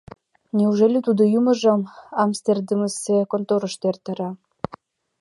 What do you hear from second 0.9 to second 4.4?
тудо ӱмыржым амстердамысе конторышто эртара?